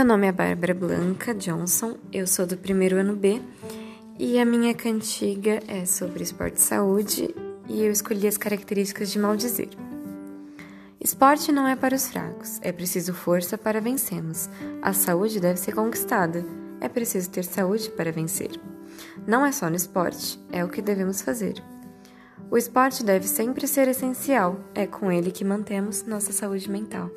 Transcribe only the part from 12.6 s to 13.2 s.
é preciso